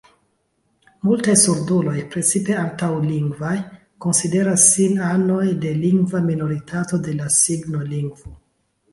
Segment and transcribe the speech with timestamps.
[1.07, 3.51] Multaj surduloj, precipe antaŭ-lingvaj,
[4.05, 8.33] konsideras sin anoj de lingva minoritato de la signolingvo.